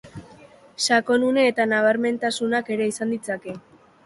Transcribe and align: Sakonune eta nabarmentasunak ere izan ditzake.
Sakonune 0.85 1.43
eta 1.49 1.67
nabarmentasunak 1.75 2.73
ere 2.79 2.89
izan 2.95 3.15
ditzake. 3.17 3.57